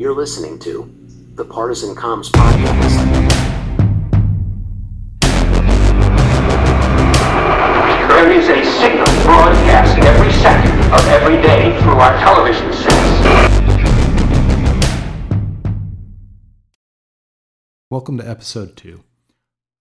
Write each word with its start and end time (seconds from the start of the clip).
You're 0.00 0.14
listening 0.14 0.58
to 0.60 0.90
the 1.34 1.44
Partisan 1.44 1.94
Comms 1.94 2.30
Podcast. 2.30 2.96
There 8.08 8.32
is 8.32 8.48
a 8.48 8.64
signal 8.80 9.04
broadcast 9.24 9.98
every 9.98 10.32
second 10.32 10.72
of 10.90 11.06
every 11.08 11.36
day 11.42 11.78
through 11.82 11.98
our 11.98 12.18
television 12.18 12.72
sets. 12.72 13.26
Welcome 17.90 18.16
to 18.16 18.26
episode 18.26 18.78
2. 18.78 19.04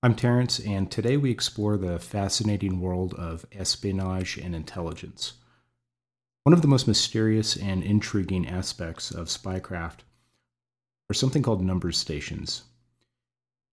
I'm 0.04 0.16
Terrence, 0.16 0.60
and 0.60 0.92
today 0.92 1.16
we 1.16 1.32
explore 1.32 1.78
the 1.78 1.98
fascinating 1.98 2.82
world 2.82 3.14
of 3.14 3.46
espionage 3.54 4.38
and 4.38 4.54
intelligence. 4.54 5.36
One 6.44 6.54
of 6.54 6.62
the 6.62 6.68
most 6.68 6.90
mysterious 6.90 7.56
and 7.56 7.82
intriguing 7.84 8.46
aspects 8.46 9.12
of 9.12 9.28
spycraft 9.28 10.00
are 11.10 11.14
something 11.14 11.42
called 11.42 11.62
number 11.62 11.92
stations. 11.92 12.64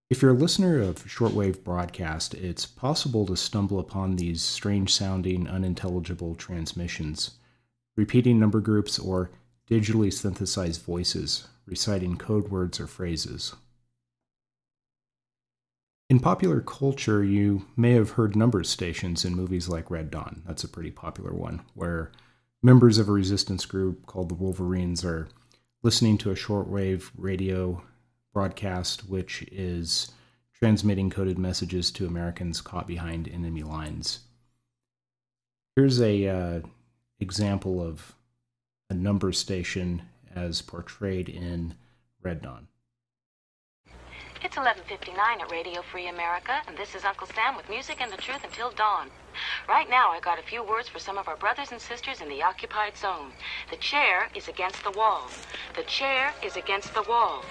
If 0.08 0.22
you're 0.22 0.30
a 0.30 0.34
listener 0.34 0.80
of 0.80 1.04
shortwave 1.04 1.64
broadcast, 1.64 2.34
it's 2.34 2.64
possible 2.64 3.26
to 3.26 3.36
stumble 3.36 3.78
upon 3.78 4.16
these 4.16 4.40
strange 4.40 4.94
sounding, 4.94 5.48
unintelligible 5.48 6.36
transmissions, 6.36 7.32
repeating 7.96 8.38
number 8.38 8.60
groups 8.60 8.98
or 8.98 9.30
digitally 9.68 10.12
synthesized 10.12 10.82
voices 10.82 11.48
reciting 11.66 12.16
code 12.16 12.48
words 12.48 12.78
or 12.78 12.86
phrases. 12.86 13.54
In 16.08 16.20
popular 16.20 16.60
culture, 16.60 17.24
you 17.24 17.66
may 17.76 17.92
have 17.92 18.10
heard 18.10 18.36
number 18.36 18.62
stations 18.62 19.24
in 19.24 19.34
movies 19.34 19.68
like 19.68 19.90
Red 19.90 20.12
Dawn. 20.12 20.42
That's 20.46 20.62
a 20.62 20.68
pretty 20.68 20.92
popular 20.92 21.32
one, 21.32 21.62
where 21.74 22.12
members 22.62 22.98
of 22.98 23.08
a 23.08 23.12
resistance 23.12 23.66
group 23.66 24.06
called 24.06 24.28
the 24.28 24.36
Wolverines 24.36 25.04
are 25.04 25.26
listening 25.82 26.18
to 26.18 26.30
a 26.30 26.34
shortwave 26.34 27.10
radio 27.16 27.82
broadcast, 28.32 29.08
which 29.08 29.42
is 29.50 30.12
transmitting 30.52 31.10
coded 31.10 31.38
messages 31.38 31.90
to 31.90 32.06
Americans 32.06 32.60
caught 32.60 32.86
behind 32.86 33.28
enemy 33.28 33.62
lines. 33.62 34.20
Here's 35.74 36.00
a 36.00 36.26
uh, 36.26 36.60
example 37.20 37.80
of 37.80 38.14
a 38.88 38.94
number 38.94 39.32
station 39.32 40.02
as 40.34 40.62
portrayed 40.62 41.28
in 41.28 41.74
Red 42.22 42.42
Dawn. 42.42 42.68
It's 44.42 44.56
11:59 44.56 45.40
at 45.40 45.50
Radio 45.50 45.82
Free 45.82 46.08
America, 46.08 46.62
and 46.66 46.76
this 46.76 46.94
is 46.94 47.04
Uncle 47.04 47.26
Sam 47.26 47.56
with 47.56 47.68
music 47.68 48.00
and 48.00 48.12
the 48.12 48.16
truth 48.16 48.44
until 48.44 48.70
dawn. 48.70 49.10
Right 49.68 49.88
now, 49.90 50.10
I 50.10 50.20
got 50.20 50.38
a 50.38 50.42
few 50.42 50.62
words 50.62 50.88
for 50.88 50.98
some 50.98 51.18
of 51.18 51.28
our 51.28 51.36
brothers 51.36 51.72
and 51.72 51.80
sisters 51.80 52.20
in 52.20 52.28
the 52.28 52.42
occupied 52.42 52.96
zone. 52.96 53.32
The 53.70 53.76
chair 53.76 54.28
is 54.34 54.48
against 54.48 54.82
the 54.84 54.90
wall. 54.92 55.30
The 55.74 55.82
chair 55.84 56.32
is 56.44 56.56
against 56.56 56.94
the 56.94 57.02
wall. 57.02 57.44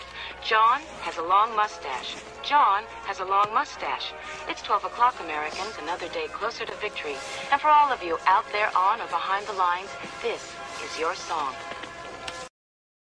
John 0.44 0.81
has 1.02 1.17
a 1.17 1.22
long 1.22 1.55
mustache. 1.55 2.16
John 2.44 2.83
has 3.05 3.19
a 3.19 3.25
long 3.25 3.53
mustache. 3.53 4.14
It's 4.47 4.61
12 4.61 4.86
o'clock, 4.86 5.16
Americans, 5.22 5.77
another 5.81 6.08
day 6.09 6.27
closer 6.27 6.66
to 6.66 6.75
victory. 6.75 7.16
And 7.52 7.59
for 7.59 7.69
all 7.69 7.92
of 7.92 8.03
you 8.03 8.17
out 8.25 8.45
there 8.52 8.75
on 8.77 9.02
or 9.02 9.08
behind 9.08 9.45
the 9.47 9.53
lines, 9.53 9.89
this 10.22 10.53
is 10.83 10.99
your 10.99 11.16
song. 11.16 11.53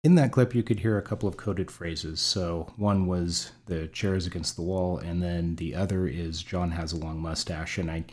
In 0.04 0.16
that 0.16 0.32
clip, 0.32 0.54
you 0.54 0.62
could 0.62 0.80
hear 0.80 0.98
a 0.98 1.02
couple 1.02 1.26
of 1.26 1.38
coded 1.38 1.70
phrases. 1.70 2.20
So 2.20 2.74
one 2.76 3.06
was 3.06 3.52
the 3.64 3.88
chairs 3.88 4.26
against 4.26 4.54
the 4.54 4.62
wall, 4.62 4.98
and 4.98 5.22
then 5.22 5.56
the 5.56 5.74
other 5.74 6.06
is 6.06 6.42
John 6.42 6.72
has 6.72 6.92
a 6.92 6.98
long 6.98 7.22
mustache. 7.22 7.78
And 7.78 7.90
I'm 7.90 8.04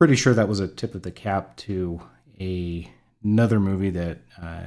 pretty 0.00 0.16
sure 0.16 0.32
that 0.32 0.48
was 0.48 0.60
a 0.60 0.66
tip 0.66 0.94
of 0.94 1.02
the 1.02 1.10
cap 1.10 1.54
to 1.58 2.00
a, 2.40 2.90
another 3.22 3.60
movie 3.60 3.90
that 3.90 4.16
uh, 4.40 4.62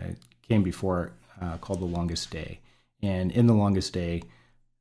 came 0.48 0.62
before 0.62 1.12
uh, 1.42 1.58
called 1.58 1.80
The 1.80 1.86
Longest 1.86 2.30
Day. 2.30 2.60
And 3.02 3.32
in 3.32 3.48
The 3.48 3.56
Longest 3.56 3.94
Day, 3.94 4.22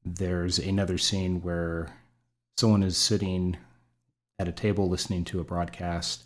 there's 0.05 0.58
another 0.58 0.98
scene 0.98 1.41
where 1.41 1.97
someone 2.58 2.83
is 2.83 2.98
sitting 2.98 3.56
at 4.39 4.46
a 4.46 4.52
table 4.52 4.91
listening 4.91 5.24
to 5.24 5.41
a 5.41 5.45
broadcast, 5.45 6.24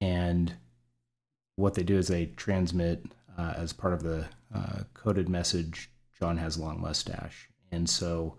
and 0.00 0.54
what 1.56 1.74
they 1.74 1.82
do 1.82 1.98
is 1.98 2.08
they 2.08 2.24
transmit 2.24 3.04
uh, 3.36 3.52
as 3.54 3.74
part 3.74 3.92
of 3.92 4.02
the 4.02 4.28
uh, 4.54 4.84
coded 4.94 5.28
message, 5.28 5.90
John 6.18 6.38
has 6.38 6.56
a 6.56 6.62
long 6.62 6.80
mustache. 6.80 7.50
And 7.70 7.88
so 7.88 8.36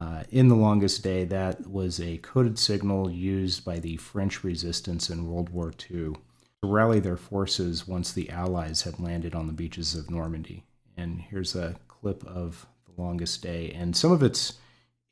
uh, 0.00 0.24
in 0.30 0.48
the 0.48 0.56
longest 0.56 1.02
day, 1.02 1.24
that 1.24 1.66
was 1.66 2.00
a 2.00 2.18
coded 2.18 2.58
signal 2.58 3.10
used 3.10 3.64
by 3.64 3.78
the 3.78 3.96
French 3.96 4.44
resistance 4.44 5.08
in 5.08 5.28
World 5.30 5.50
War 5.50 5.72
II 5.90 6.14
to 6.16 6.16
rally 6.62 7.00
their 7.00 7.16
forces 7.16 7.86
once 7.86 8.12
the 8.12 8.30
Allies 8.30 8.82
had 8.82 8.98
landed 8.98 9.34
on 9.34 9.46
the 9.46 9.52
beaches 9.52 9.94
of 9.94 10.10
Normandy. 10.10 10.64
And 10.96 11.20
here's 11.20 11.54
a 11.54 11.76
clip 11.88 12.24
of 12.26 12.66
the 12.86 13.00
longest 13.00 13.42
day. 13.42 13.72
And 13.74 13.96
some 13.96 14.12
of 14.12 14.22
it's 14.22 14.54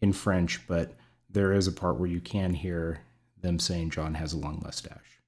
in 0.00 0.12
French, 0.12 0.66
but 0.66 0.94
there 1.30 1.52
is 1.52 1.66
a 1.66 1.72
part 1.72 1.98
where 1.98 2.08
you 2.08 2.20
can 2.20 2.54
hear 2.54 3.00
them 3.40 3.58
saying 3.58 3.90
John 3.90 4.14
has 4.14 4.32
a 4.32 4.38
long 4.38 4.60
mustache. 4.62 5.20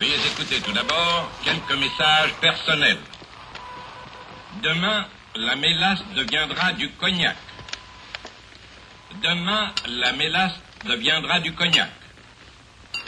Veuillez 0.00 0.16
écouter 0.16 0.62
tout 0.62 0.72
d'abord 0.72 1.28
quelques 1.44 1.78
messages 1.78 2.32
personnels. 2.40 2.98
Demain, 4.62 5.06
la 5.34 5.56
mélasse 5.56 6.02
deviendra 6.16 6.72
du 6.72 6.88
cognac. 6.98 7.36
Demain, 9.16 9.72
la 9.86 10.12
mélasse 10.12 10.54
deviendra 10.84 11.40
du 11.40 11.52
cognac. 11.54 11.90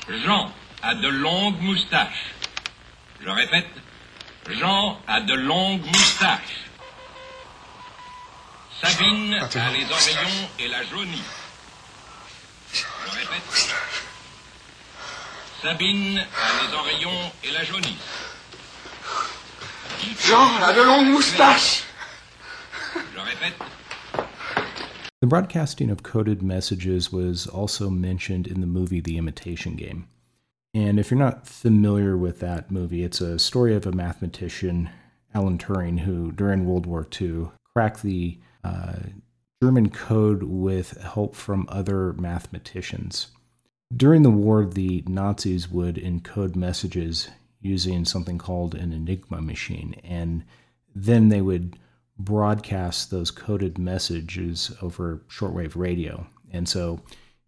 Jean 0.08 0.52
a 0.82 0.94
de 0.94 1.08
longues 1.08 1.60
moustaches. 1.60 2.34
Je 3.20 3.30
répète, 3.30 3.70
Jean 4.50 5.00
a 5.06 5.20
de 5.20 5.34
longues 5.34 5.86
moustaches. 5.86 6.62
Sabine 8.82 9.34
a 9.34 9.70
les 9.70 9.84
oreillons 9.84 10.48
et 10.58 10.68
la 10.68 10.82
jaunie. 10.84 11.22
Je 12.74 13.10
répète, 13.10 13.76
Sabine 15.62 16.18
a 16.18 16.66
les 16.66 16.74
oreillons 16.74 17.32
et 17.44 17.50
la 17.52 17.62
jaunisse. 17.62 17.94
Jean 20.26 20.62
a 20.62 20.72
de 20.72 20.82
longues 20.82 21.10
moustaches. 21.10 21.84
Je 23.14 23.20
répète, 23.20 23.56
The 25.22 25.28
broadcasting 25.28 25.88
of 25.88 26.02
coded 26.02 26.42
messages 26.42 27.12
was 27.12 27.46
also 27.46 27.88
mentioned 27.88 28.48
in 28.48 28.60
the 28.60 28.66
movie 28.66 28.98
The 28.98 29.18
Imitation 29.18 29.76
Game. 29.76 30.08
And 30.74 30.98
if 30.98 31.12
you're 31.12 31.18
not 31.18 31.46
familiar 31.46 32.16
with 32.16 32.40
that 32.40 32.72
movie, 32.72 33.04
it's 33.04 33.20
a 33.20 33.38
story 33.38 33.76
of 33.76 33.86
a 33.86 33.92
mathematician, 33.92 34.90
Alan 35.32 35.58
Turing, 35.58 36.00
who 36.00 36.32
during 36.32 36.66
World 36.66 36.86
War 36.86 37.06
II 37.20 37.50
cracked 37.72 38.02
the 38.02 38.40
uh, 38.64 38.96
German 39.62 39.90
code 39.90 40.42
with 40.42 41.00
help 41.00 41.36
from 41.36 41.66
other 41.68 42.14
mathematicians. 42.14 43.28
During 43.96 44.24
the 44.24 44.30
war, 44.30 44.66
the 44.66 45.04
Nazis 45.06 45.70
would 45.70 45.94
encode 45.98 46.56
messages 46.56 47.28
using 47.60 48.04
something 48.04 48.38
called 48.38 48.74
an 48.74 48.92
Enigma 48.92 49.40
machine, 49.40 49.94
and 50.02 50.42
then 50.96 51.28
they 51.28 51.42
would 51.42 51.78
broadcast 52.24 53.10
those 53.10 53.30
coded 53.30 53.78
messages 53.78 54.72
over 54.80 55.22
shortwave 55.28 55.76
radio. 55.76 56.26
And 56.50 56.68
so 56.68 57.00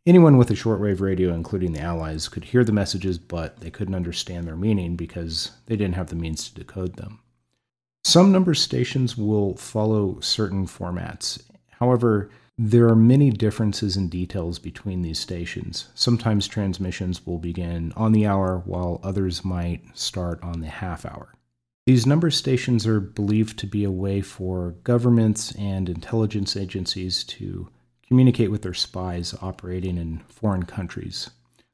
anyone 0.06 0.36
with 0.36 0.50
a 0.50 0.54
shortwave 0.54 1.00
radio, 1.00 1.32
including 1.34 1.72
the 1.72 1.80
Allies, 1.80 2.28
could 2.28 2.44
hear 2.44 2.64
the 2.64 2.72
messages, 2.72 3.18
but 3.18 3.60
they 3.60 3.70
couldn't 3.70 3.94
understand 3.94 4.46
their 4.46 4.56
meaning 4.56 4.96
because 4.96 5.52
they 5.66 5.76
didn't 5.76 5.94
have 5.96 6.08
the 6.08 6.16
means 6.16 6.48
to 6.48 6.54
decode 6.54 6.96
them. 6.96 7.20
Some 8.04 8.32
number 8.32 8.54
stations 8.54 9.16
will 9.16 9.56
follow 9.56 10.20
certain 10.20 10.66
formats. 10.66 11.42
However, 11.70 12.30
there 12.56 12.86
are 12.88 12.96
many 12.96 13.30
differences 13.30 13.96
in 13.96 14.08
details 14.08 14.58
between 14.58 15.02
these 15.02 15.18
stations. 15.18 15.88
Sometimes 15.94 16.46
transmissions 16.46 17.26
will 17.26 17.38
begin 17.38 17.92
on 17.96 18.12
the 18.12 18.26
hour, 18.26 18.62
while 18.64 19.00
others 19.02 19.44
might 19.44 19.82
start 19.94 20.40
on 20.42 20.60
the 20.60 20.68
half 20.68 21.04
hour. 21.04 21.34
These 21.86 22.06
number 22.06 22.30
stations 22.30 22.86
are 22.86 23.00
believed 23.00 23.58
to 23.58 23.66
be 23.66 23.84
a 23.84 23.90
way 23.90 24.22
for 24.22 24.76
governments 24.84 25.54
and 25.56 25.88
intelligence 25.88 26.56
agencies 26.56 27.24
to 27.24 27.68
communicate 28.08 28.50
with 28.50 28.62
their 28.62 28.72
spies 28.72 29.34
operating 29.42 29.98
in 29.98 30.20
foreign 30.28 30.62
countries. 30.62 31.28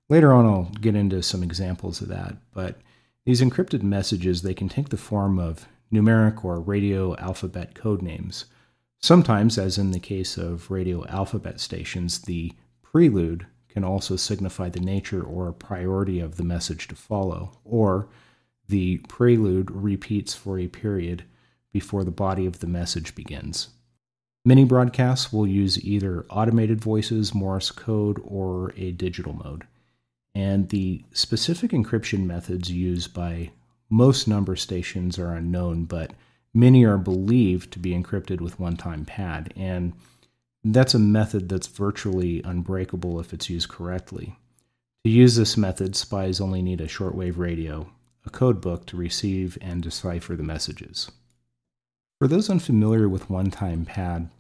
Later 0.09 0.33
on, 0.33 0.47
I'll 0.47 0.73
get 0.81 0.97
into 0.97 1.23
some 1.23 1.45
examples 1.45 2.01
of 2.01 2.09
that, 2.09 2.37
but 2.53 2.81
these 3.25 3.41
encrypted 3.41 3.85
messages 3.85 4.43
they 4.43 4.55
can 4.55 4.69
take 4.69 4.89
the 4.89 4.97
form 4.97 5.39
of 5.39 5.69
numeric 5.93 6.45
or 6.45 6.61
radio 6.61 7.17
alphabet 7.19 7.77
code 7.77 8.03
names. 8.03 8.47
Sometimes, 8.99 9.59
as 9.59 9.79
in 9.79 9.93
the 9.93 10.01
case 10.01 10.37
of 10.37 10.71
radio 10.73 11.07
alphabet 11.07 11.61
stations, 11.61 12.23
the 12.23 12.53
prelude 12.83 13.47
can 13.69 13.85
also 13.85 14.17
signify 14.17 14.69
the 14.69 14.81
nature 14.81 15.23
or 15.23 15.53
priority 15.53 16.19
of 16.19 16.37
the 16.37 16.43
message 16.43 16.89
to 16.89 16.97
follow, 16.97 17.53
or 17.65 18.09
the 18.71 18.99
prelude 19.09 19.71
repeats 19.71 20.35
for 20.35 20.59
a 20.59 20.69
period 20.69 21.25
before 21.73 22.05
the 22.05 22.11
body 22.11 22.47
of 22.47 22.61
the 22.61 22.67
message 22.67 23.15
begins. 23.15 23.69
Many 24.45 24.65
broadcasts 24.65 25.33
will 25.33 25.47
use 25.47 25.85
either 25.85 26.25
automated 26.31 26.81
voices, 26.81 27.35
Morse 27.35 27.71
code, 27.71 28.21
or 28.25 28.73
a 28.77 28.93
digital 28.93 29.35
mode. 29.35 29.67
And 30.35 30.69
the 30.71 31.05
specific 31.13 31.73
encryption 31.73 32.25
methods 32.25 32.71
used 32.71 33.13
by 33.13 33.51
most 33.91 34.27
number 34.27 34.57
stations 34.57 35.19
are 35.19 35.35
unknown, 35.35 35.85
but 35.85 36.13
many 36.55 36.85
are 36.85 36.99
believed 36.99 37.73
to 37.73 37.79
be 37.79 37.91
encrypted 37.91 38.41
with 38.41 38.59
one 38.59 38.77
time 38.77 39.05
pad. 39.05 39.53
And 39.57 39.93
that's 40.65 40.95
a 40.95 40.99
method 40.99 41.49
that's 41.49 41.67
virtually 41.67 42.43
unbreakable 42.43 43.21
if 43.21 43.33
it's 43.33 43.51
used 43.51 43.69
correctly. 43.69 44.37
To 45.05 45.11
use 45.11 45.37
this 45.37 45.57
method, 45.57 45.97
spies 45.97 46.41
only 46.41 46.63
need 46.63 46.81
a 46.81 46.87
shortwave 46.87 47.39
radio, 47.39 47.91
a 48.25 48.31
code 48.31 48.61
book 48.61 48.87
to 48.87 48.97
receive 48.97 49.57
and 49.61 49.83
decipher 49.83 50.37
the 50.37 50.43
messages. 50.43 51.11
For 52.19 52.29
those 52.29 52.51
unfamiliar 52.51 53.09
with 53.09 53.31
one 53.31 53.51
time 53.51 53.85
pad, 53.85 54.31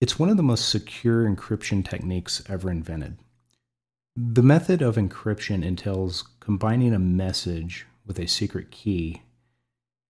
it's 0.00 0.18
one 0.18 0.28
of 0.28 0.36
the 0.36 0.42
most 0.42 0.68
secure 0.68 1.24
encryption 1.28 1.88
techniques 1.88 2.42
ever 2.48 2.70
invented. 2.70 3.18
The 4.14 4.42
method 4.42 4.82
of 4.82 4.96
encryption 4.96 5.64
entails 5.64 6.24
combining 6.40 6.92
a 6.92 6.98
message 6.98 7.86
with 8.04 8.18
a 8.18 8.26
secret 8.26 8.70
key 8.70 9.22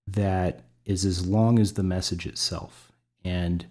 that 0.06 0.64
is 0.84 1.04
as 1.04 1.26
long 1.26 1.58
as 1.58 1.74
the 1.74 1.82
message 1.84 2.26
itself, 2.26 2.90
and 3.24 3.66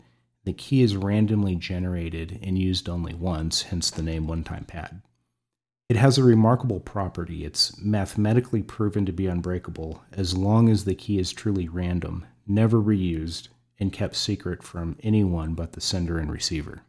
the 0.45 0.53
key 0.53 0.81
is 0.81 0.95
randomly 0.95 1.55
generated 1.55 2.39
and 2.41 2.57
used 2.57 2.87
only 2.87 3.13
once, 3.13 3.63
hence 3.63 3.89
the 3.89 4.01
name 4.01 4.27
one 4.27 4.43
time 4.43 4.63
pad. 4.63 5.01
It 5.91 5.97
has 5.97 6.17
a 6.17 6.23
remarkable 6.23 6.79
property. 6.79 7.43
It's 7.43 7.77
mathematically 7.77 8.63
proven 8.63 9.05
to 9.07 9.11
be 9.11 9.27
unbreakable 9.27 10.01
as 10.13 10.37
long 10.37 10.69
as 10.69 10.85
the 10.85 10.95
key 10.95 11.19
is 11.19 11.33
truly 11.33 11.67
random, 11.67 12.25
never 12.47 12.81
reused, 12.81 13.49
and 13.77 13.91
kept 13.91 14.15
secret 14.15 14.63
from 14.63 14.95
anyone 15.03 15.53
but 15.53 15.73
the 15.73 15.81
sender 15.81 16.17
and 16.17 16.31
receiver. 16.31 16.83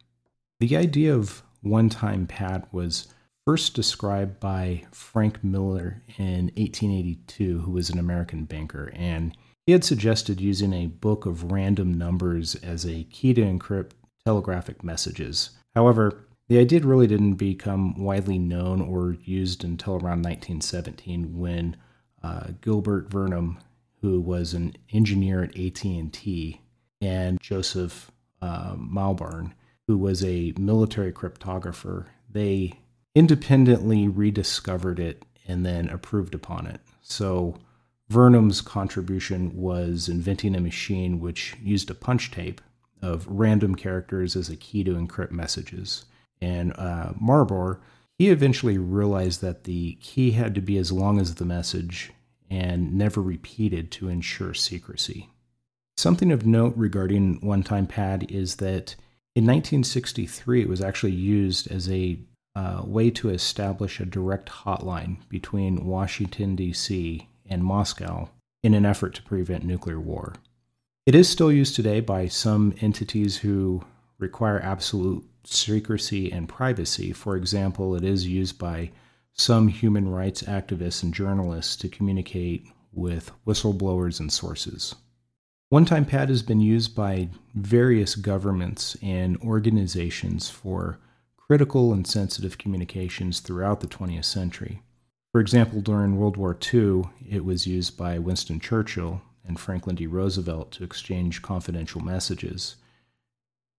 The 0.61 0.77
idea 0.77 1.13
of 1.13 1.43
one 1.59 1.89
time 1.89 2.27
pad 2.27 2.65
was 2.71 3.09
first 3.43 3.73
described 3.73 4.39
by 4.39 4.85
Frank 4.91 5.43
Miller 5.43 6.01
in 6.17 6.45
1882, 6.55 7.59
who 7.59 7.71
was 7.71 7.89
an 7.89 7.99
American 7.99 8.45
banker, 8.45 8.89
and 8.95 9.35
he 9.65 9.73
had 9.73 9.83
suggested 9.83 10.39
using 10.39 10.71
a 10.71 10.87
book 10.87 11.25
of 11.25 11.51
random 11.51 11.93
numbers 11.93 12.55
as 12.55 12.85
a 12.85 13.03
key 13.03 13.33
to 13.33 13.41
encrypt 13.41 13.91
telegraphic 14.23 14.81
messages. 14.81 15.49
However, 15.75 16.25
the 16.47 16.59
idea 16.59 16.81
really 16.81 17.07
didn't 17.07 17.35
become 17.35 18.01
widely 18.01 18.37
known 18.37 18.81
or 18.81 19.17
used 19.23 19.63
until 19.63 19.93
around 19.93 20.23
1917 20.23 21.37
when 21.37 21.77
uh, 22.21 22.47
Gilbert 22.61 23.09
Vernam, 23.09 23.57
who 24.01 24.19
was 24.19 24.53
an 24.53 24.75
engineer 24.91 25.43
at 25.43 25.57
AT&T, 25.57 26.61
and 27.01 27.39
Joseph 27.39 28.11
uh, 28.41 28.75
who 29.87 29.97
was 29.97 30.23
a 30.23 30.53
military 30.57 31.11
cryptographer, 31.11 32.05
they 32.29 32.73
independently 33.15 34.07
rediscovered 34.07 34.99
it 34.99 35.23
and 35.47 35.65
then 35.65 35.89
approved 35.89 36.33
upon 36.33 36.65
it. 36.67 36.81
So 37.01 37.57
Vernam's 38.09 38.61
contribution 38.61 39.55
was 39.55 40.09
inventing 40.09 40.55
a 40.55 40.61
machine 40.61 41.19
which 41.19 41.55
used 41.61 41.89
a 41.89 41.95
punch 41.95 42.31
tape 42.31 42.61
of 43.01 43.27
random 43.27 43.75
characters 43.75 44.35
as 44.35 44.49
a 44.49 44.55
key 44.55 44.83
to 44.83 44.93
encrypt 44.93 45.31
messages 45.31 46.05
and 46.43 46.73
uh, 46.73 47.13
Marbar, 47.21 47.79
he 48.17 48.29
eventually 48.29 48.77
realized 48.77 49.41
that 49.41 49.63
the 49.63 49.93
key 50.01 50.31
had 50.31 50.53
to 50.55 50.61
be 50.61 50.77
as 50.77 50.91
long 50.91 51.19
as 51.19 51.35
the 51.35 51.45
message 51.45 52.11
and 52.49 52.93
never 52.93 53.21
repeated 53.21 53.91
to 53.91 54.09
ensure 54.09 54.53
secrecy. 54.53 55.29
Something 55.95 56.31
of 56.31 56.45
note 56.45 56.73
regarding 56.75 57.39
one 57.39 57.63
time 57.63 57.87
pad 57.87 58.29
is 58.29 58.57
that 58.57 58.95
in 59.35 59.45
1963 59.45 60.61
it 60.61 60.67
was 60.67 60.81
actually 60.81 61.13
used 61.13 61.71
as 61.71 61.89
a 61.89 62.19
uh, 62.55 62.81
way 62.85 63.09
to 63.09 63.29
establish 63.29 63.99
a 63.99 64.05
direct 64.05 64.49
hotline 64.49 65.17
between 65.29 65.85
Washington, 65.85 66.55
D.C. 66.55 67.27
and 67.47 67.63
Moscow 67.63 68.29
in 68.61 68.73
an 68.73 68.85
effort 68.85 69.15
to 69.15 69.23
prevent 69.23 69.63
nuclear 69.63 69.99
war. 69.99 70.33
It 71.05 71.15
is 71.15 71.29
still 71.29 71.51
used 71.51 71.75
today 71.75 72.01
by 72.01 72.27
some 72.27 72.75
entities 72.81 73.37
who 73.37 73.83
require 74.19 74.59
absolute 74.59 75.25
secrecy 75.43 76.31
and 76.31 76.49
privacy. 76.49 77.11
For 77.11 77.35
example, 77.35 77.95
it 77.95 78.03
is 78.03 78.27
used 78.27 78.57
by 78.57 78.91
some 79.33 79.67
human 79.67 80.07
rights 80.09 80.43
activists 80.43 81.03
and 81.03 81.13
journalists 81.13 81.75
to 81.77 81.89
communicate 81.89 82.67
with 82.91 83.31
whistleblowers 83.45 84.19
and 84.19 84.31
sources. 84.31 84.95
One 85.69 85.85
Time 85.85 86.05
Pad 86.05 86.29
has 86.29 86.43
been 86.43 86.61
used 86.61 86.95
by 86.95 87.29
various 87.55 88.15
governments 88.15 88.95
and 89.01 89.37
organizations 89.37 90.49
for 90.49 90.99
critical 91.35 91.91
and 91.91 92.05
sensitive 92.05 92.57
communications 92.57 93.39
throughout 93.39 93.79
the 93.79 93.87
20th 93.87 94.25
century. 94.25 94.83
For 95.31 95.41
example, 95.41 95.81
during 95.81 96.15
World 96.15 96.37
War 96.37 96.55
II, 96.73 97.05
it 97.27 97.43
was 97.43 97.65
used 97.65 97.97
by 97.97 98.19
Winston 98.19 98.59
Churchill 98.59 99.23
and 99.43 99.59
Franklin 99.59 99.95
D. 99.95 100.05
Roosevelt 100.05 100.71
to 100.73 100.83
exchange 100.83 101.41
confidential 101.41 102.01
messages. 102.01 102.75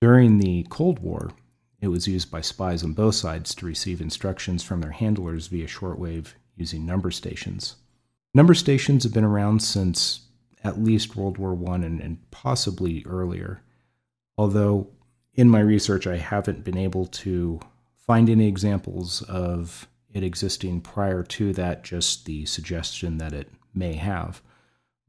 During 0.01 0.39
the 0.39 0.67
Cold 0.69 0.99
War, 0.99 1.31
it 1.85 1.89
was 1.89 2.09
used 2.09 2.31
by 2.31 2.41
spies 2.41 2.83
on 2.83 2.95
both 2.95 3.15
sides 3.15 3.55
to 3.55 3.67
receive 3.67 4.01
instructions 4.01 4.63
from 4.63 4.81
their 4.81 4.93
handlers 4.93 5.49
via 5.49 5.67
shortwave 5.67 6.33
using 6.57 6.87
number 6.87 7.11
stations. 7.11 7.77
Number 8.33 8.55
stations 8.55 9.05
have 9.05 9.13
been 9.13 9.25
around 9.25 9.63
since 9.63 10.23
at 10.65 10.83
least 10.83 11.15
World 11.15 11.37
War 11.37 11.59
I 11.71 11.75
and, 11.77 12.01
and 12.01 12.31
possibly 12.31 13.05
earlier, 13.07 13.61
although 14.39 14.89
in 15.35 15.51
my 15.51 15.61
research 15.61 16.07
I 16.07 16.17
haven't 16.17 16.65
been 16.65 16.79
able 16.79 17.07
to 17.07 17.61
find 17.97 18.31
any 18.31 18.49
examples 18.49 19.23
of 19.23 19.87
it 20.13 20.23
existing 20.23 20.81
prior 20.81 21.23
to 21.23 21.53
that, 21.53 21.85
just 21.85 22.25
the 22.25 22.47
suggestion 22.47 23.19
that 23.19 23.33
it 23.33 23.51
may 23.75 23.95
have 23.95 24.41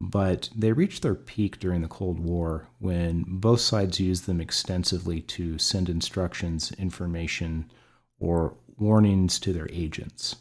but 0.10 0.50
they 0.56 0.72
reached 0.72 1.02
their 1.02 1.16
peak 1.16 1.60
during 1.60 1.82
the 1.82 1.88
Cold 1.88 2.20
War 2.20 2.68
when 2.80 3.24
both 3.28 3.60
sides 3.60 4.00
used 4.00 4.28
them 4.28 4.40
extensively 4.40 5.22
to 5.22 5.58
send 5.58 5.90
instructions, 5.90 6.72
information, 6.74 7.72
or 8.20 8.56
warnings 8.78 9.40
to 9.40 9.52
their 9.52 9.68
agents. 9.72 10.36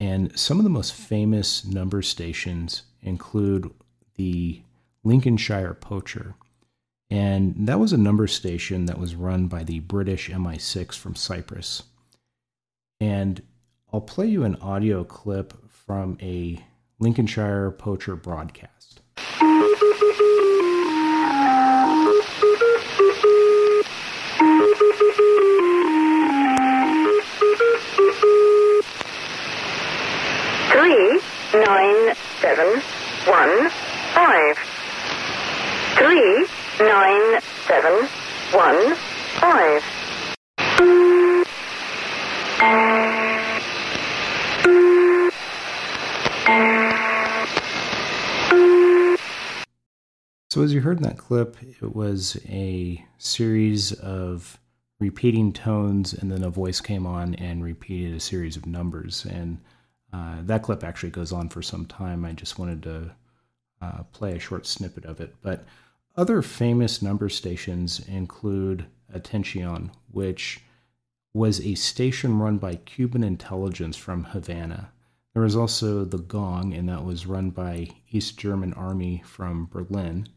And 0.00 0.36
some 0.38 0.58
of 0.58 0.64
the 0.64 0.70
most 0.70 0.92
famous 0.92 1.64
number 1.64 2.02
stations 2.02 2.82
include 3.00 3.70
the 4.16 4.62
Lincolnshire 5.04 5.74
Poacher. 5.74 6.34
And 7.10 7.54
that 7.68 7.78
was 7.78 7.92
a 7.92 7.98
number 7.98 8.26
station 8.26 8.86
that 8.86 8.98
was 8.98 9.14
run 9.14 9.46
by 9.46 9.64
the 9.64 9.80
British 9.80 10.28
MI6 10.28 10.94
from 10.94 11.14
Cyprus. 11.14 11.84
And 13.00 13.42
I'll 13.92 14.00
play 14.00 14.26
you 14.26 14.44
an 14.44 14.56
audio 14.56 15.04
clip 15.04 15.54
from 15.70 16.18
a 16.20 16.64
Lincolnshire 17.00 17.70
Poacher 17.70 18.16
broadcast. 18.16 19.02
Heard 50.88 50.96
in 50.96 51.02
that 51.02 51.18
clip, 51.18 51.58
it 51.62 51.94
was 51.94 52.38
a 52.48 53.04
series 53.18 53.92
of 53.92 54.58
repeating 54.98 55.52
tones, 55.52 56.14
and 56.14 56.32
then 56.32 56.42
a 56.42 56.48
voice 56.48 56.80
came 56.80 57.06
on 57.06 57.34
and 57.34 57.62
repeated 57.62 58.14
a 58.14 58.20
series 58.20 58.56
of 58.56 58.64
numbers. 58.64 59.26
And 59.26 59.60
uh, 60.14 60.36
that 60.44 60.62
clip 60.62 60.82
actually 60.82 61.10
goes 61.10 61.30
on 61.30 61.50
for 61.50 61.60
some 61.60 61.84
time. 61.84 62.24
I 62.24 62.32
just 62.32 62.58
wanted 62.58 62.82
to 62.84 63.10
uh, 63.82 64.02
play 64.14 64.32
a 64.32 64.38
short 64.38 64.66
snippet 64.66 65.04
of 65.04 65.20
it. 65.20 65.34
But 65.42 65.66
other 66.16 66.40
famous 66.40 67.02
number 67.02 67.28
stations 67.28 68.00
include 68.08 68.86
Atención, 69.14 69.90
which 70.10 70.62
was 71.34 71.60
a 71.60 71.74
station 71.74 72.38
run 72.38 72.56
by 72.56 72.76
Cuban 72.76 73.22
intelligence 73.22 73.98
from 73.98 74.24
Havana. 74.24 74.90
There 75.34 75.42
was 75.42 75.54
also 75.54 76.06
the 76.06 76.16
Gong, 76.16 76.72
and 76.72 76.88
that 76.88 77.04
was 77.04 77.26
run 77.26 77.50
by 77.50 77.90
East 78.10 78.38
German 78.38 78.72
Army 78.72 79.22
from 79.26 79.68
Berlin. 79.70 80.28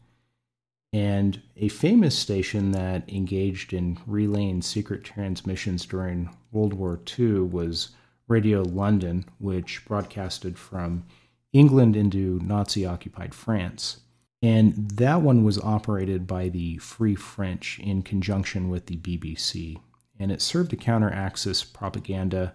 And 0.92 1.40
a 1.56 1.68
famous 1.68 2.18
station 2.18 2.72
that 2.72 3.08
engaged 3.10 3.72
in 3.72 3.98
relaying 4.06 4.62
secret 4.62 5.04
transmissions 5.04 5.86
during 5.86 6.28
World 6.50 6.74
War 6.74 7.00
II 7.18 7.40
was 7.40 7.90
Radio 8.28 8.62
London, 8.62 9.24
which 9.38 9.84
broadcasted 9.86 10.58
from 10.58 11.04
England 11.52 11.96
into 11.96 12.40
Nazi 12.42 12.84
occupied 12.84 13.34
France. 13.34 14.00
And 14.42 14.90
that 14.92 15.22
one 15.22 15.44
was 15.44 15.58
operated 15.60 16.26
by 16.26 16.48
the 16.48 16.76
Free 16.78 17.14
French 17.14 17.78
in 17.78 18.02
conjunction 18.02 18.68
with 18.68 18.86
the 18.86 18.96
BBC. 18.96 19.78
And 20.18 20.30
it 20.30 20.42
served 20.42 20.70
to 20.70 20.76
counter 20.76 21.10
Axis 21.10 21.64
propaganda 21.64 22.54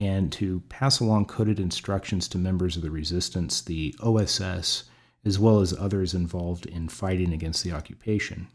and 0.00 0.30
to 0.32 0.60
pass 0.68 1.00
along 1.00 1.26
coded 1.26 1.58
instructions 1.58 2.28
to 2.28 2.38
members 2.38 2.76
of 2.76 2.82
the 2.82 2.90
resistance, 2.90 3.60
the 3.60 3.94
OSS, 4.00 4.84
as 5.26 5.38
well 5.38 5.60
as 5.60 5.76
others 5.76 6.14
involved 6.14 6.64
in 6.64 6.88
fighting 6.88 7.32
against 7.32 7.64
the 7.64 7.72
occupation. 7.72 8.46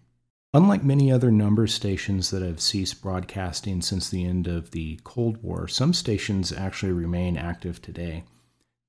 Unlike 0.53 0.83
many 0.83 1.11
other 1.11 1.31
number 1.31 1.67
stations 1.67 2.29
that 2.31 2.41
have 2.41 2.59
ceased 2.59 3.01
broadcasting 3.01 3.81
since 3.81 4.09
the 4.09 4.25
end 4.25 4.47
of 4.47 4.71
the 4.71 4.99
Cold 5.03 5.41
War, 5.43 5.67
some 5.67 5.93
stations 5.93 6.51
actually 6.51 6.91
remain 6.91 7.37
active 7.37 7.81
today, 7.81 8.23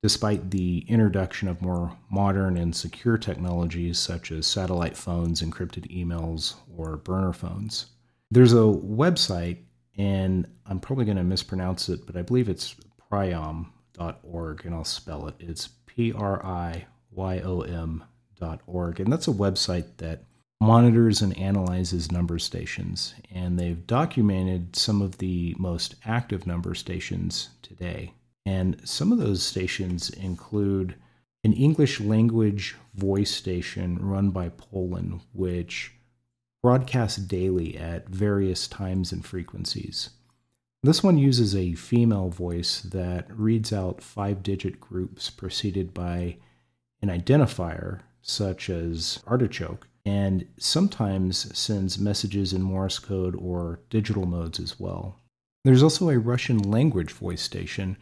despite 0.02 0.50
the 0.50 0.84
introduction 0.88 1.46
of 1.46 1.62
more 1.62 1.96
modern 2.10 2.56
and 2.56 2.74
secure 2.74 3.16
technologies 3.16 3.98
such 3.98 4.32
as 4.32 4.46
satellite 4.46 4.96
phones, 4.96 5.40
encrypted 5.40 5.88
emails, 5.96 6.54
or 6.76 6.96
burner 6.96 7.32
phones. 7.32 7.86
There's 8.30 8.54
a 8.54 8.56
website, 8.56 9.58
and 9.96 10.48
I'm 10.66 10.80
probably 10.80 11.04
going 11.04 11.16
to 11.18 11.22
mispronounce 11.22 11.88
it, 11.88 12.06
but 12.06 12.16
I 12.16 12.22
believe 12.22 12.48
it's 12.48 12.74
priyom.org, 13.10 14.66
and 14.66 14.74
I'll 14.74 14.84
spell 14.84 15.28
it. 15.28 15.34
It's 15.38 15.68
P 15.86 16.12
R 16.12 16.44
I 16.44 16.86
Y 17.12 17.40
O 17.40 17.60
M.org, 17.60 19.00
and 19.00 19.12
that's 19.12 19.28
a 19.28 19.32
website 19.32 19.96
that 19.98 20.24
monitors 20.60 21.22
and 21.22 21.36
analyzes 21.36 22.12
number 22.12 22.38
stations, 22.38 23.14
and 23.32 23.58
they've 23.58 23.86
documented 23.86 24.76
some 24.76 25.02
of 25.02 25.18
the 25.18 25.54
most 25.58 25.96
active 26.04 26.46
number 26.46 26.74
stations 26.74 27.50
today. 27.62 28.12
And 28.46 28.80
some 28.84 29.12
of 29.12 29.18
those 29.18 29.42
stations 29.42 30.10
include 30.10 30.94
an 31.44 31.52
English 31.52 32.00
language 32.00 32.76
voice 32.94 33.30
station 33.30 33.98
run 34.00 34.30
by 34.30 34.50
Poland, 34.50 35.20
which 35.32 35.92
broadcasts 36.62 37.18
daily 37.18 37.76
at 37.76 38.08
various 38.08 38.68
times 38.68 39.10
and 39.10 39.24
frequencies. 39.26 40.10
This 40.84 41.02
one 41.02 41.18
uses 41.18 41.56
a 41.56 41.74
female 41.74 42.28
voice 42.28 42.80
that 42.82 43.26
reads 43.36 43.72
out 43.72 44.00
five 44.00 44.42
digit 44.42 44.80
groups 44.80 45.30
preceded 45.30 45.92
by 45.92 46.36
an 47.02 47.08
identifier, 47.08 48.00
such 48.22 48.70
as 48.70 49.18
artichoke, 49.26 49.88
and 50.06 50.46
sometimes 50.58 51.56
sends 51.56 51.98
messages 51.98 52.52
in 52.52 52.62
Morse 52.62 52.98
code 52.98 53.36
or 53.36 53.80
digital 53.90 54.26
modes 54.26 54.58
as 54.58 54.80
well. 54.80 55.18
There's 55.64 55.82
also 55.82 56.08
a 56.08 56.18
Russian 56.18 56.58
language 56.58 57.12
voice 57.12 57.42
station. 57.42 57.96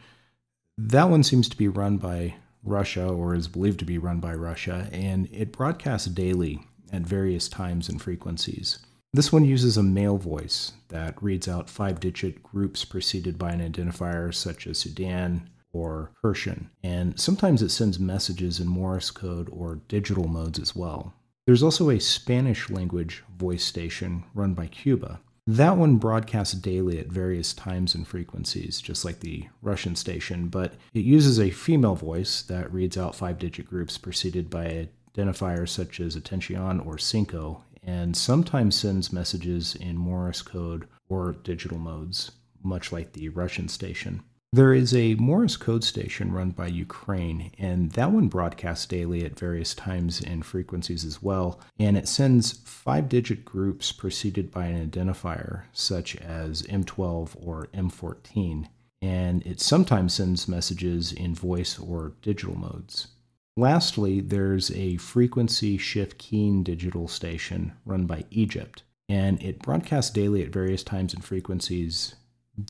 That 0.77 1.09
one 1.09 1.23
seems 1.23 1.49
to 1.49 1.57
be 1.57 1.67
run 1.67 1.97
by 1.97 2.35
Russia 2.63 3.07
or 3.07 3.35
is 3.35 3.47
believed 3.47 3.79
to 3.79 3.85
be 3.85 3.97
run 3.97 4.19
by 4.19 4.33
Russia, 4.33 4.87
and 4.91 5.27
it 5.31 5.51
broadcasts 5.51 6.07
daily 6.07 6.61
at 6.91 7.01
various 7.01 7.47
times 7.47 7.89
and 7.89 8.01
frequencies. 8.01 8.79
This 9.13 9.31
one 9.31 9.43
uses 9.43 9.77
a 9.77 9.83
male 9.83 10.17
voice 10.17 10.71
that 10.87 11.21
reads 11.21 11.47
out 11.47 11.69
five 11.69 11.99
digit 11.99 12.41
groups 12.41 12.85
preceded 12.85 13.37
by 13.37 13.51
an 13.51 13.59
identifier 13.59 14.33
such 14.33 14.67
as 14.67 14.77
Sudan 14.77 15.49
or 15.73 16.11
Persian, 16.21 16.69
and 16.83 17.19
sometimes 17.19 17.61
it 17.61 17.69
sends 17.69 17.99
messages 17.99 18.59
in 18.59 18.67
Morse 18.67 19.11
code 19.11 19.49
or 19.51 19.81
digital 19.87 20.27
modes 20.27 20.59
as 20.59 20.75
well. 20.75 21.13
There's 21.45 21.63
also 21.63 21.89
a 21.89 21.99
Spanish 21.99 22.69
language 22.69 23.23
voice 23.37 23.63
station 23.63 24.23
run 24.33 24.53
by 24.53 24.67
Cuba. 24.67 25.19
That 25.47 25.75
one 25.75 25.97
broadcasts 25.97 26.53
daily 26.53 26.99
at 26.99 27.07
various 27.07 27.51
times 27.51 27.95
and 27.95 28.07
frequencies, 28.07 28.79
just 28.79 29.03
like 29.03 29.21
the 29.21 29.47
Russian 29.61 29.95
station, 29.95 30.49
but 30.49 30.75
it 30.93 31.03
uses 31.03 31.39
a 31.39 31.49
female 31.49 31.95
voice 31.95 32.43
that 32.43 32.71
reads 32.71 32.95
out 32.95 33.15
five 33.15 33.39
digit 33.39 33.65
groups 33.65 33.97
preceded 33.97 34.49
by 34.49 34.89
identifiers 35.15 35.69
such 35.69 35.99
as 35.99 36.15
attention 36.15 36.79
or 36.79 36.97
cinco, 36.97 37.63
and 37.83 38.15
sometimes 38.15 38.75
sends 38.75 39.11
messages 39.11 39.75
in 39.75 39.97
Morse 39.97 40.43
code 40.43 40.87
or 41.09 41.33
digital 41.43 41.79
modes, 41.79 42.31
much 42.63 42.91
like 42.91 43.13
the 43.13 43.29
Russian 43.29 43.67
station. 43.67 44.21
There 44.53 44.73
is 44.73 44.93
a 44.93 45.15
Morse 45.15 45.55
code 45.55 45.85
station 45.85 46.33
run 46.33 46.49
by 46.51 46.67
Ukraine, 46.67 47.51
and 47.57 47.91
that 47.91 48.11
one 48.11 48.27
broadcasts 48.27 48.85
daily 48.85 49.23
at 49.23 49.39
various 49.39 49.73
times 49.73 50.19
and 50.19 50.45
frequencies 50.45 51.05
as 51.05 51.23
well. 51.23 51.61
And 51.79 51.95
it 51.95 52.09
sends 52.09 52.59
five 52.65 53.07
digit 53.07 53.45
groups 53.45 53.93
preceded 53.93 54.51
by 54.51 54.65
an 54.65 54.89
identifier, 54.89 55.63
such 55.71 56.17
as 56.17 56.63
M12 56.63 57.29
or 57.41 57.67
M14. 57.73 58.67
And 59.01 59.41
it 59.47 59.61
sometimes 59.61 60.15
sends 60.15 60.49
messages 60.49 61.13
in 61.13 61.33
voice 61.33 61.79
or 61.79 62.11
digital 62.21 62.57
modes. 62.57 63.07
Lastly, 63.55 64.19
there's 64.19 64.69
a 64.71 64.97
frequency 64.97 65.77
shift 65.77 66.17
keying 66.17 66.63
digital 66.63 67.07
station 67.07 67.71
run 67.85 68.05
by 68.05 68.25
Egypt, 68.31 68.83
and 69.07 69.41
it 69.41 69.59
broadcasts 69.59 70.11
daily 70.11 70.43
at 70.43 70.49
various 70.49 70.83
times 70.83 71.13
and 71.13 71.23
frequencies. 71.23 72.15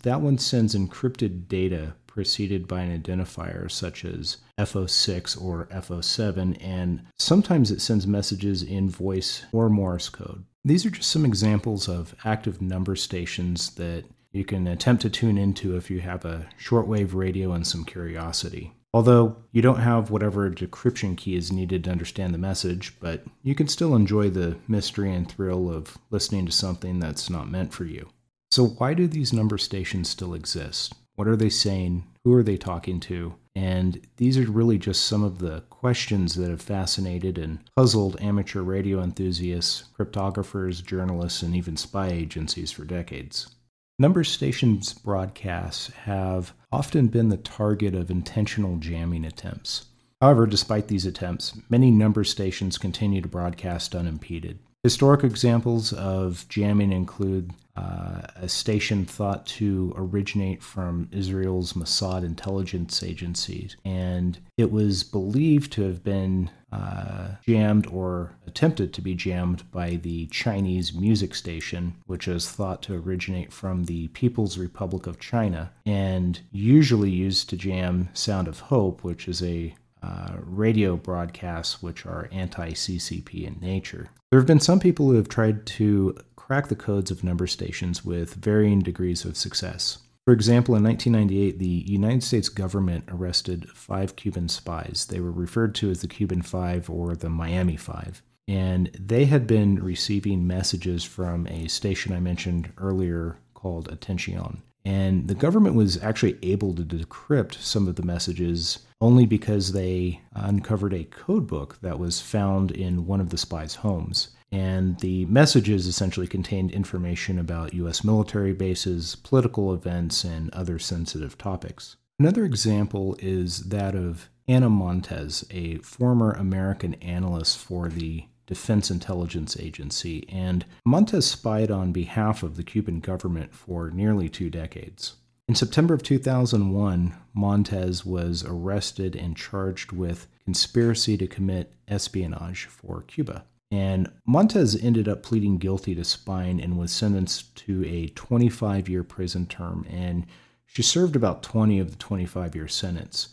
That 0.04 0.22
one 0.22 0.38
sends 0.38 0.76
encrypted 0.76 1.48
data 1.48 1.96
preceded 2.08 2.68
by 2.68 2.82
an 2.82 3.02
identifier 3.02 3.72
such 3.72 4.04
as 4.04 4.38
FO6 4.60 5.42
or 5.42 5.68
FO7, 5.68 6.58
and 6.62 7.02
sometimes 7.18 7.72
it 7.72 7.82
sends 7.82 8.06
messages 8.06 8.64
in 8.64 8.90
voice 8.90 9.46
or 9.52 9.70
Morse 9.70 10.10
code. 10.10 10.44
These 10.64 10.86
are 10.86 10.92
just 10.92 11.10
some 11.10 11.26
examples 11.26 11.88
of 11.88 12.16
active 12.26 12.62
number 12.62 12.96
stations 12.96 13.72
that 13.76 14.04
you 14.32 14.46
can 14.46 14.68
attempt 14.68 15.02
to 15.02 15.10
tune 15.10 15.38
into 15.38 15.76
if 15.76 15.90
you 15.90 16.00
have 16.02 16.26
a 16.26 16.48
shortwave 16.60 17.14
radio 17.14 17.54
and 17.54 17.66
some 17.66 17.84
curiosity. 17.84 18.74
Although 18.94 19.38
you 19.52 19.62
don't 19.62 19.80
have 19.80 20.12
whatever 20.12 20.50
decryption 20.52 21.16
key 21.16 21.36
is 21.36 21.52
needed 21.52 21.86
to 21.86 21.92
understand 21.92 22.34
the 22.34 22.38
message, 22.38 22.94
but 23.00 23.24
you 23.42 23.56
can 23.56 23.70
still 23.70 23.96
enjoy 23.96 24.30
the 24.30 24.58
mystery 24.68 25.14
and 25.14 25.30
thrill 25.30 25.72
of 25.74 25.98
listening 26.10 26.46
to 26.46 26.52
something 26.52 27.00
that's 27.00 27.30
not 27.30 27.50
meant 27.50 27.74
for 27.74 27.86
you. 27.86 28.10
So, 28.52 28.68
why 28.68 28.94
do 28.94 29.08
these 29.08 29.32
number 29.32 29.58
stations 29.58 30.10
still 30.10 30.34
exist? 30.34 30.94
What 31.16 31.30
are 31.30 31.38
they 31.38 31.50
saying? 31.50 32.04
Who 32.26 32.34
are 32.34 32.44
they 32.44 32.58
talking 32.58 33.00
to? 33.02 33.36
And 33.56 34.06
these 34.18 34.38
are 34.38 34.52
really 34.52 34.78
just 34.78 35.06
some 35.06 35.24
of 35.24 35.40
the 35.40 35.62
questions 35.70 36.36
that 36.36 36.50
have 36.50 36.62
fascinated 36.62 37.38
and 37.38 37.60
puzzled 37.78 38.20
amateur 38.20 38.62
radio 38.62 39.02
enthusiasts, 39.02 39.86
cryptographers, 39.98 40.84
journalists, 40.84 41.42
and 41.42 41.56
even 41.56 41.78
spy 41.78 42.10
agencies 42.10 42.72
for 42.72 42.84
decades. 42.84 43.56
Number 43.98 44.24
stations 44.26 44.94
broadcasts 44.94 45.88
have 46.04 46.54
often 46.74 47.08
been 47.08 47.30
the 47.30 47.38
target 47.38 47.96
of 47.96 48.12
intentional 48.12 48.78
jamming 48.78 49.24
attempts. 49.24 49.86
However, 50.20 50.46
despite 50.46 50.90
these 50.90 51.06
attempts, 51.06 51.58
many 51.70 51.90
number 51.90 52.26
stations 52.26 52.78
continue 52.78 53.22
to 53.22 53.30
broadcast 53.30 53.96
unimpeded. 53.96 54.60
Historic 54.84 55.24
examples 55.24 55.94
of 55.94 56.46
jamming 56.50 56.92
include 56.92 57.52
uh, 57.82 58.22
a 58.36 58.48
station 58.48 59.06
thought 59.06 59.46
to 59.46 59.94
originate 59.98 60.62
from 60.62 61.10
Israel's 61.12 61.74
Mossad 61.74 62.24
intelligence 62.24 63.02
agency, 63.02 63.70
and 63.84 64.38
it 64.58 64.72
was 64.72 65.04
believed 65.04 65.72
to 65.74 65.82
have 65.84 66.04
been 66.04 66.50
uh, 66.72 67.30
jammed 67.46 67.88
or 67.88 68.34
attempted 68.48 68.94
to 68.94 69.02
be 69.02 69.16
jammed 69.16 69.70
by 69.72 69.96
the 69.96 70.28
Chinese 70.28 70.94
music 70.94 71.34
station, 71.36 71.96
which 72.06 72.28
is 72.28 72.50
thought 72.50 72.82
to 72.84 72.96
originate 72.96 73.52
from 73.52 73.86
the 73.86 74.08
People's 74.10 74.58
Republic 74.58 75.08
of 75.08 75.20
China 75.20 75.72
and 75.86 76.40
usually 76.52 77.10
used 77.10 77.50
to 77.50 77.58
jam 77.58 78.10
Sound 78.14 78.48
of 78.48 78.60
Hope, 78.60 79.04
which 79.04 79.28
is 79.28 79.44
a 79.44 79.76
uh, 80.04 80.38
radio 80.44 80.96
broadcasts 80.96 81.84
which 81.84 82.06
are 82.06 82.30
anti 82.32 82.72
CCP 82.72 83.46
in 83.46 83.58
nature. 83.62 84.10
There 84.32 84.40
have 84.40 84.48
been 84.48 84.60
some 84.60 84.80
people 84.80 85.08
who 85.08 85.16
have 85.16 85.28
tried 85.28 85.66
to 85.68 86.16
crack 86.52 86.68
the 86.68 86.76
codes 86.76 87.10
of 87.12 87.24
number 87.24 87.48
stations 87.48 88.04
with 88.04 88.34
varying 88.34 88.80
degrees 88.80 89.24
of 89.24 89.38
success. 89.38 90.00
For 90.26 90.34
example, 90.34 90.76
in 90.76 90.84
1998, 90.84 91.58
the 91.58 91.66
United 91.90 92.24
States 92.24 92.50
government 92.50 93.06
arrested 93.08 93.70
five 93.70 94.18
Cuban 94.18 94.50
spies. 94.50 95.08
They 95.10 95.22
were 95.22 95.32
referred 95.32 95.74
to 95.76 95.90
as 95.90 96.02
the 96.02 96.10
Cuban 96.10 96.42
Five 96.42 96.90
or 96.90 97.16
the 97.16 97.30
Miami 97.30 97.78
Five. 97.78 98.22
And 98.50 98.92
they 99.00 99.24
had 99.24 99.48
been 99.48 99.82
receiving 99.82 100.46
messages 100.46 101.06
from 101.06 101.48
a 101.48 101.70
station 101.70 102.12
I 102.12 102.20
mentioned 102.20 102.74
earlier 102.78 103.38
called 103.54 103.88
Attention. 103.90 104.62
And 104.84 105.28
the 105.28 105.36
government 105.36 105.76
was 105.76 106.02
actually 106.02 106.38
able 106.42 106.74
to 106.74 106.84
decrypt 106.84 107.56
some 107.56 107.88
of 107.88 107.96
the 107.96 108.04
messages 108.04 108.80
only 109.00 109.26
because 109.26 109.72
they 109.72 110.22
uncovered 110.34 110.94
a 110.94 111.04
code 111.06 111.48
book 111.48 111.78
that 111.82 112.00
was 112.00 112.22
found 112.22 112.72
in 112.72 113.06
one 113.06 113.22
of 113.22 113.30
the 113.30 113.38
spies' 113.38 113.76
homes. 113.76 114.30
And 114.52 115.00
the 115.00 115.26
messages 115.26 115.88
essentially 115.88 116.28
contained 116.28 116.72
information 116.72 117.40
about 117.40 117.74
U.S. 117.74 118.04
military 118.04 118.54
bases, 118.54 119.16
political 119.16 119.74
events, 119.74 120.24
and 120.24 120.50
other 120.52 120.78
sensitive 120.78 121.38
topics. 121.38 121.96
Another 122.20 122.44
example 122.44 123.16
is 123.20 123.70
that 123.70 123.96
of 123.96 124.30
Ana 124.48 124.70
Montes, 124.70 125.46
a 125.50 125.78
former 125.78 126.34
American 126.34 126.96
analyst 126.96 127.58
for 127.58 127.88
the 127.88 128.26
Defense 128.52 128.92
Intelligence 128.92 129.56
Agency, 129.58 130.28
and 130.28 130.66
Montes 130.86 131.26
spied 131.26 131.72
on 131.72 131.94
behalf 131.94 132.44
of 132.44 132.58
the 132.58 132.66
Cuban 132.66 133.00
government 133.00 133.54
for 133.54 133.90
nearly 133.92 134.28
two 134.28 134.50
decades. 134.50 135.14
In 135.48 135.56
September 135.56 135.94
of 135.94 136.04
2001, 136.04 137.14
Montes 137.34 138.06
was 138.06 138.44
arrested 138.44 139.16
and 139.16 139.38
charged 139.38 139.94
with 139.94 140.28
conspiracy 140.44 141.16
to 141.16 141.28
commit 141.28 141.72
espionage 141.88 142.66
for 142.66 143.04
Cuba. 143.04 143.46
And 143.72 144.12
Montes 144.28 144.76
ended 144.76 145.08
up 145.08 145.24
pleading 145.24 145.58
guilty 145.58 145.96
to 145.96 146.04
spying 146.04 146.62
and 146.62 146.78
was 146.78 146.92
sentenced 146.92 147.56
to 147.68 147.86
a 147.86 148.10
25 148.10 148.90
year 148.90 149.06
prison 149.06 149.46
term, 149.46 149.86
and 149.90 150.26
she 150.66 150.84
served 150.84 151.16
about 151.16 151.42
20 151.42 151.80
of 151.80 151.92
the 151.92 151.98
25 151.98 152.54
year 152.54 152.68
sentence. 152.68 153.30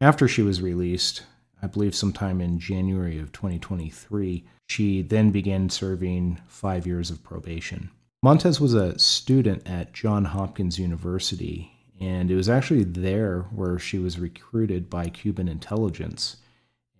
After 0.00 0.26
she 0.26 0.42
was 0.42 0.60
released, 0.60 1.22
I 1.62 1.66
believe 1.66 1.94
sometime 1.94 2.40
in 2.40 2.58
January 2.58 3.18
of 3.18 3.32
2023. 3.32 4.44
She 4.68 5.02
then 5.02 5.30
began 5.30 5.68
serving 5.68 6.40
five 6.46 6.86
years 6.86 7.10
of 7.10 7.22
probation. 7.22 7.90
Montes 8.22 8.60
was 8.60 8.74
a 8.74 8.98
student 8.98 9.66
at 9.66 9.92
Johns 9.92 10.28
Hopkins 10.28 10.78
University, 10.78 11.72
and 12.00 12.30
it 12.30 12.36
was 12.36 12.48
actually 12.48 12.84
there 12.84 13.42
where 13.54 13.78
she 13.78 13.98
was 13.98 14.18
recruited 14.18 14.90
by 14.90 15.08
Cuban 15.08 15.48
intelligence 15.48 16.36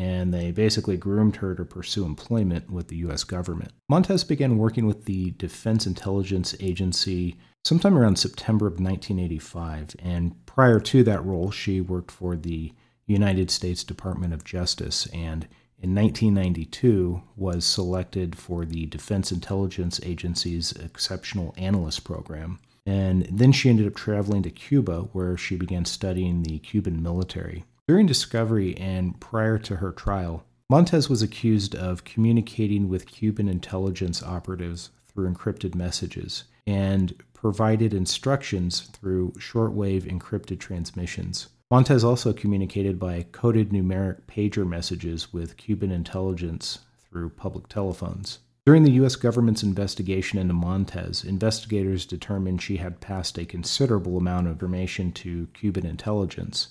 and 0.01 0.33
they 0.33 0.51
basically 0.51 0.97
groomed 0.97 1.37
her 1.37 1.55
to 1.55 1.63
pursue 1.63 2.07
employment 2.07 2.71
with 2.71 2.89
the 2.89 2.97
US 2.97 3.23
government. 3.23 3.71
Montes 3.91 4.25
began 4.25 4.57
working 4.57 4.87
with 4.87 5.05
the 5.05 5.33
Defense 5.33 5.87
Intelligence 5.87 6.55
Agency 6.59 7.37
sometime 7.65 7.99
around 7.99 8.17
September 8.17 8.67
of 8.67 8.81
1985, 8.81 9.95
and 9.99 10.47
prior 10.47 10.81
to 10.81 11.03
that 11.05 11.23
role, 11.23 11.51
she 11.51 11.83
worked 11.83 12.11
for 12.11 12.35
the 12.35 12.73
United 13.13 13.51
States 13.51 13.85
Department 13.85 14.33
of 14.33 14.45
Justice 14.45 15.07
and 15.13 15.47
in 15.83 15.95
1992 15.95 17.23
was 17.37 17.65
selected 17.65 18.37
for 18.37 18.67
the 18.67 18.87
Defense 18.87 19.33
Intelligence 19.33 19.99
Agency's 20.03 20.73
Exceptional 20.73 21.55
Analyst 21.57 22.05
Program. 22.05 22.59
And 22.85 23.27
then 23.31 23.53
she 23.53 23.71
ended 23.71 23.87
up 23.87 23.95
traveling 23.95 24.43
to 24.43 24.51
Cuba, 24.51 25.09
where 25.13 25.37
she 25.37 25.57
began 25.57 25.87
studying 25.87 26.43
the 26.43 26.59
Cuban 26.59 27.03
military. 27.03 27.65
During 27.89 28.07
discovery 28.07 28.77
and 28.77 29.19
prior 29.21 29.59
to 29.59 29.77
her 29.77 29.91
trial, 29.91 30.45
Montes 30.69 31.09
was 31.09 31.23
accused 31.23 31.75
of 31.75 32.05
communicating 32.05 32.89
with 32.89 33.07
Cuban 33.07 33.49
intelligence 33.49 34.23
operatives 34.23 34.91
through 35.09 35.33
encrypted 35.33 35.75
messages 35.75 36.45
and 36.67 37.15
provided 37.33 37.93
instructions 37.95 38.81
through 38.81 39.33
shortwave 39.33 40.03
encrypted 40.03 40.61
transmissions. 40.61 41.49
Montes 41.71 42.03
also 42.03 42.33
communicated 42.33 42.99
by 42.99 43.27
coded 43.31 43.71
numeric 43.71 44.23
pager 44.27 44.67
messages 44.67 45.33
with 45.33 45.57
Cuban 45.57 45.91
intelligence 45.93 46.81
through 47.09 47.31
public 47.31 47.69
telephones. 47.69 48.41
During 48.67 48.83
the 48.83 48.93
U.S. 48.93 49.17
government's 49.17 49.63
investigation 49.63 50.39
into 50.39 50.55
Montes, 50.55 51.25
investigators 51.25 52.07
determined 52.07 52.61
she 52.61 52.79
had 52.79 53.01
passed 53.01 53.39
a 53.39 53.45
considerable 53.45 54.17
amount 54.17 54.47
of 54.47 54.53
information 54.53 55.13
to 55.13 55.49
Cuban 55.55 55.87
intelligence 55.87 56.69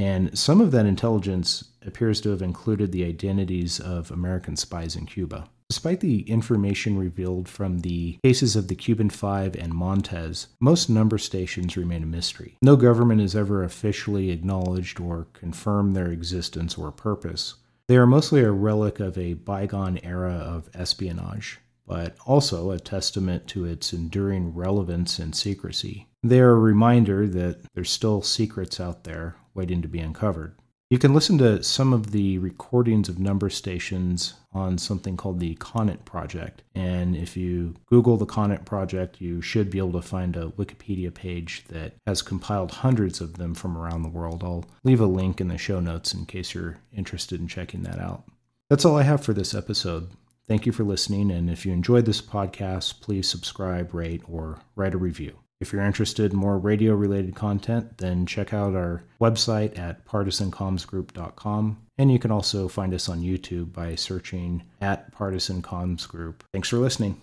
and 0.00 0.36
some 0.38 0.62
of 0.62 0.70
that 0.70 0.86
intelligence 0.86 1.62
appears 1.84 2.22
to 2.22 2.30
have 2.30 2.40
included 2.40 2.90
the 2.90 3.04
identities 3.04 3.78
of 3.78 4.10
American 4.10 4.56
spies 4.56 4.96
in 4.96 5.04
Cuba. 5.04 5.50
Despite 5.70 6.00
the 6.00 6.22
information 6.22 6.98
revealed 6.98 7.48
from 7.48 7.78
the 7.78 8.18
cases 8.24 8.56
of 8.56 8.66
the 8.66 8.74
Cuban 8.74 9.08
Five 9.08 9.54
and 9.54 9.72
Montes, 9.72 10.48
most 10.58 10.90
number 10.90 11.16
stations 11.16 11.76
remain 11.76 12.02
a 12.02 12.06
mystery. 12.06 12.56
No 12.60 12.74
government 12.74 13.20
has 13.20 13.36
ever 13.36 13.62
officially 13.62 14.30
acknowledged 14.30 14.98
or 14.98 15.28
confirmed 15.32 15.94
their 15.94 16.08
existence 16.08 16.76
or 16.76 16.90
purpose. 16.90 17.54
They 17.86 17.96
are 17.96 18.04
mostly 18.04 18.40
a 18.40 18.50
relic 18.50 18.98
of 18.98 19.16
a 19.16 19.34
bygone 19.34 19.98
era 20.02 20.32
of 20.32 20.68
espionage, 20.74 21.60
but 21.86 22.16
also 22.26 22.72
a 22.72 22.80
testament 22.80 23.46
to 23.48 23.64
its 23.64 23.92
enduring 23.92 24.52
relevance 24.52 25.20
and 25.20 25.36
secrecy. 25.36 26.08
They 26.24 26.40
are 26.40 26.50
a 26.50 26.58
reminder 26.58 27.28
that 27.28 27.60
there's 27.74 27.90
still 27.90 28.22
secrets 28.22 28.80
out 28.80 29.04
there 29.04 29.36
waiting 29.54 29.82
to 29.82 29.88
be 29.88 30.00
uncovered. 30.00 30.56
You 30.90 30.98
can 30.98 31.14
listen 31.14 31.38
to 31.38 31.62
some 31.62 31.92
of 31.92 32.10
the 32.10 32.38
recordings 32.38 33.08
of 33.08 33.20
number 33.20 33.48
stations 33.48 34.34
on 34.52 34.76
something 34.76 35.16
called 35.16 35.38
the 35.38 35.54
Conet 35.54 36.04
Project. 36.04 36.64
And 36.74 37.14
if 37.14 37.36
you 37.36 37.76
Google 37.86 38.16
the 38.16 38.26
Conet 38.26 38.64
Project, 38.64 39.20
you 39.20 39.40
should 39.40 39.70
be 39.70 39.78
able 39.78 39.92
to 39.92 40.02
find 40.02 40.36
a 40.36 40.48
Wikipedia 40.48 41.14
page 41.14 41.62
that 41.68 41.94
has 42.08 42.22
compiled 42.22 42.72
hundreds 42.72 43.20
of 43.20 43.38
them 43.38 43.54
from 43.54 43.78
around 43.78 44.02
the 44.02 44.08
world. 44.08 44.42
I'll 44.42 44.64
leave 44.82 45.00
a 45.00 45.06
link 45.06 45.40
in 45.40 45.46
the 45.46 45.58
show 45.58 45.78
notes 45.78 46.12
in 46.12 46.26
case 46.26 46.54
you're 46.54 46.78
interested 46.92 47.40
in 47.40 47.46
checking 47.46 47.84
that 47.84 48.00
out. 48.00 48.24
That's 48.68 48.84
all 48.84 48.96
I 48.96 49.04
have 49.04 49.22
for 49.22 49.32
this 49.32 49.54
episode. 49.54 50.08
Thank 50.48 50.66
you 50.66 50.72
for 50.72 50.82
listening. 50.82 51.30
And 51.30 51.48
if 51.48 51.64
you 51.64 51.72
enjoyed 51.72 52.04
this 52.04 52.20
podcast, 52.20 53.00
please 53.00 53.28
subscribe, 53.28 53.94
rate, 53.94 54.22
or 54.28 54.58
write 54.74 54.94
a 54.94 54.98
review. 54.98 55.38
If 55.60 55.74
you're 55.74 55.82
interested 55.82 56.32
in 56.32 56.38
more 56.38 56.58
radio 56.58 56.94
related 56.94 57.34
content, 57.34 57.98
then 57.98 58.24
check 58.24 58.54
out 58.54 58.74
our 58.74 59.02
website 59.20 59.78
at 59.78 60.06
partisancommsgroup.com. 60.06 61.76
And 61.98 62.10
you 62.10 62.18
can 62.18 62.30
also 62.30 62.66
find 62.66 62.94
us 62.94 63.10
on 63.10 63.20
YouTube 63.20 63.74
by 63.74 63.94
searching 63.94 64.62
at 64.80 65.12
Partisan 65.12 65.60
Comms 65.60 66.08
Group. 66.08 66.44
Thanks 66.54 66.70
for 66.70 66.78
listening. 66.78 67.20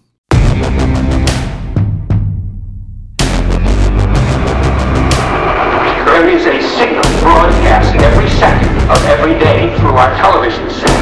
There 6.06 6.30
is 6.30 6.45
a 6.45 6.62
signal 6.78 7.02
broadcast 7.21 7.95
every 7.95 8.30
second 8.38 8.69
of 8.91 9.04
every 9.06 9.34
day 9.39 9.76
through 9.80 9.97
our 9.97 10.15
television 10.15 10.69
sets. 10.69 10.93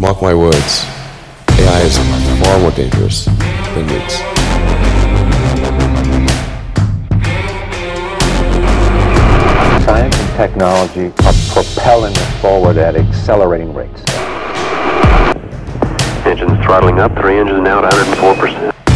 Mark 0.00 0.20
my 0.20 0.34
words, 0.34 0.84
AI 1.60 1.82
is 1.82 2.27
far 2.38 2.58
more 2.60 2.70
dangerous 2.70 3.24
than 3.24 3.86
nukes. 3.86 4.18
Science 9.84 10.16
and 10.16 10.36
technology 10.36 11.06
are 11.24 11.32
propelling 11.52 12.16
us 12.16 12.40
forward 12.40 12.76
at 12.76 12.96
accelerating 12.96 13.72
rates. 13.74 14.02
Engines 16.26 16.62
throttling 16.64 16.98
up, 16.98 17.16
three 17.16 17.38
engines 17.38 17.62
now 17.62 17.82
at 17.84 17.92
104%. 17.92 18.87